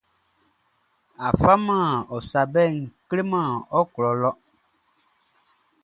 A 1.25 1.27
faman 1.41 1.85
ɔ 2.15 2.17
sa 2.29 2.41
bɛʼn 2.53 2.73
kleman 3.09 3.49
ɔ 3.77 3.79
klɔʼn 3.93 4.17
le. 4.21 4.31